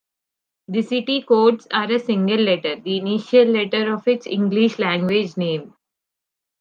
[0.67, 5.75] The city codes are a single letter, the initial letter of its English-language name.